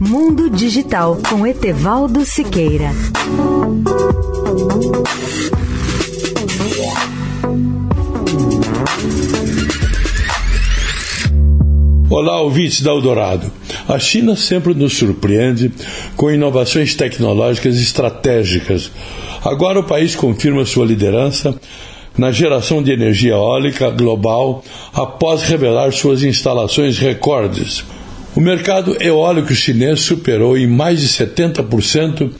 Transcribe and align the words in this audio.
Mundo 0.00 0.48
Digital 0.48 1.18
com 1.28 1.44
Etevaldo 1.44 2.24
Siqueira. 2.24 2.92
Olá, 12.08 12.40
ouvintes 12.40 12.80
da 12.80 12.92
Eldorado. 12.92 13.50
A 13.88 13.98
China 13.98 14.36
sempre 14.36 14.72
nos 14.72 14.96
surpreende 14.96 15.72
com 16.16 16.30
inovações 16.30 16.94
tecnológicas 16.94 17.76
estratégicas. 17.76 18.92
Agora 19.44 19.80
o 19.80 19.84
país 19.84 20.14
confirma 20.14 20.64
sua 20.64 20.86
liderança 20.86 21.60
na 22.16 22.30
geração 22.30 22.80
de 22.80 22.92
energia 22.92 23.32
eólica 23.32 23.90
global 23.90 24.62
após 24.94 25.42
revelar 25.42 25.92
suas 25.92 26.22
instalações 26.22 26.98
recordes. 26.98 27.84
O 28.38 28.40
mercado 28.40 28.96
eólico 29.00 29.52
chinês 29.52 29.98
superou 29.98 30.56
em 30.56 30.64
mais 30.64 31.00
de 31.00 31.08
70% 31.08 32.30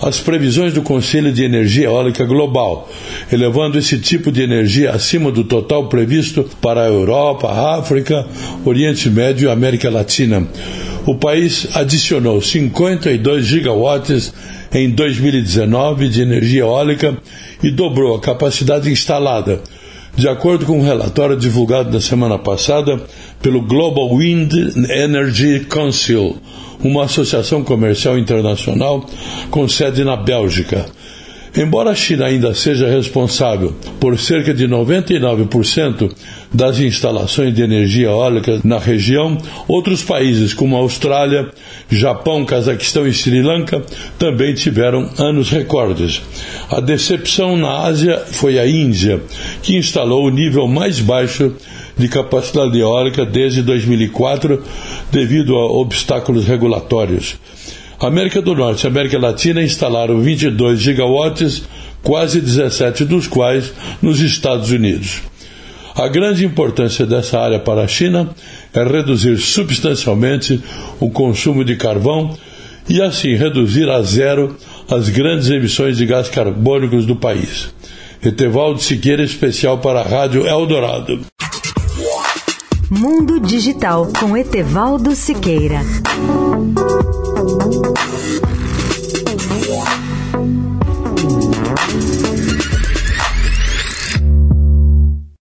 as 0.00 0.18
previsões 0.18 0.72
do 0.72 0.80
Conselho 0.80 1.30
de 1.30 1.44
Energia 1.44 1.84
Eólica 1.84 2.24
Global, 2.24 2.90
elevando 3.30 3.78
esse 3.78 3.98
tipo 3.98 4.32
de 4.32 4.40
energia 4.40 4.92
acima 4.92 5.30
do 5.30 5.44
total 5.44 5.86
previsto 5.86 6.48
para 6.62 6.80
a 6.80 6.86
Europa, 6.86 7.48
a 7.48 7.78
África, 7.78 8.26
Oriente 8.64 9.10
Médio 9.10 9.50
e 9.50 9.52
América 9.52 9.90
Latina. 9.90 10.48
O 11.04 11.14
país 11.16 11.68
adicionou 11.76 12.40
52 12.40 13.44
gigawatts 13.44 14.32
em 14.72 14.88
2019 14.88 16.08
de 16.08 16.22
energia 16.22 16.62
eólica 16.62 17.18
e 17.62 17.70
dobrou 17.70 18.16
a 18.16 18.20
capacidade 18.20 18.90
instalada, 18.90 19.60
de 20.16 20.28
acordo 20.28 20.64
com 20.64 20.78
um 20.78 20.82
relatório 20.82 21.36
divulgado 21.36 21.90
na 21.90 22.00
semana 22.00 22.38
passada 22.38 23.00
pelo 23.42 23.60
Global 23.62 24.16
Wind 24.16 24.52
Energy 24.88 25.66
Council, 25.68 26.36
uma 26.82 27.04
associação 27.04 27.64
comercial 27.64 28.16
internacional 28.16 29.04
com 29.50 29.68
sede 29.68 30.04
na 30.04 30.16
Bélgica. 30.16 30.86
Embora 31.56 31.90
a 31.90 31.94
China 31.94 32.26
ainda 32.26 32.52
seja 32.52 32.88
responsável 32.88 33.72
por 34.00 34.18
cerca 34.18 34.52
de 34.52 34.66
99% 34.66 36.10
das 36.52 36.80
instalações 36.80 37.54
de 37.54 37.62
energia 37.62 38.08
eólica 38.08 38.60
na 38.64 38.76
região, 38.78 39.38
outros 39.68 40.02
países 40.02 40.52
como 40.52 40.76
Austrália, 40.76 41.48
Japão, 41.88 42.44
Cazaquistão 42.44 43.06
e 43.06 43.14
Sri 43.14 43.40
Lanka 43.40 43.84
também 44.18 44.52
tiveram 44.54 45.08
anos 45.16 45.48
recordes. 45.50 46.22
A 46.68 46.80
decepção 46.80 47.56
na 47.56 47.82
Ásia 47.82 48.18
foi 48.26 48.58
a 48.58 48.66
Índia, 48.66 49.22
que 49.62 49.76
instalou 49.76 50.26
o 50.26 50.30
nível 50.30 50.66
mais 50.66 50.98
baixo 50.98 51.54
de 51.96 52.08
capacidade 52.08 52.76
eólica 52.76 53.24
desde 53.24 53.62
2004 53.62 54.60
devido 55.12 55.54
a 55.54 55.66
obstáculos 55.66 56.46
regulatórios. 56.46 57.36
América 58.00 58.42
do 58.42 58.54
Norte 58.54 58.84
e 58.84 58.88
América 58.88 59.18
Latina 59.18 59.62
instalaram 59.62 60.20
22 60.20 60.80
gigawatts, 60.80 61.62
quase 62.02 62.40
17 62.40 63.04
dos 63.04 63.26
quais 63.26 63.72
nos 64.02 64.20
Estados 64.20 64.70
Unidos. 64.70 65.22
A 65.94 66.08
grande 66.08 66.44
importância 66.44 67.06
dessa 67.06 67.38
área 67.38 67.60
para 67.60 67.82
a 67.82 67.88
China 67.88 68.28
é 68.72 68.82
reduzir 68.82 69.38
substancialmente 69.38 70.60
o 70.98 71.08
consumo 71.08 71.64
de 71.64 71.76
carvão 71.76 72.36
e, 72.88 73.00
assim, 73.00 73.34
reduzir 73.36 73.88
a 73.88 74.02
zero 74.02 74.56
as 74.90 75.08
grandes 75.08 75.48
emissões 75.48 75.96
de 75.96 76.04
gás 76.04 76.28
carbônicos 76.28 77.06
do 77.06 77.14
país. 77.14 77.72
Etevaldo 78.22 78.80
Siqueira, 78.80 79.22
especial 79.22 79.78
para 79.78 80.00
a 80.00 80.02
Rádio 80.02 80.46
Eldorado. 80.46 81.20
Mundo 82.90 83.38
Digital 83.38 84.08
com 84.18 84.36
Etevaldo 84.36 85.14
Siqueira. 85.14 85.80